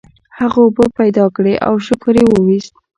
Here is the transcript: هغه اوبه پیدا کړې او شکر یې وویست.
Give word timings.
هغه 0.39 0.59
اوبه 0.65 0.85
پیدا 0.99 1.25
کړې 1.35 1.53
او 1.67 1.73
شکر 1.87 2.13
یې 2.19 2.23
وویست. 2.29 2.73